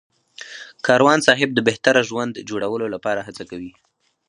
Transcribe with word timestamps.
کاروان 0.85 1.19
صاحب 1.27 1.49
د 1.53 1.59
بهتره 1.67 2.01
ژوند 2.09 2.33
جوړولو 2.49 2.85
لپاره 2.95 3.19
هڅه 3.27 3.43
کوي. 3.51 3.71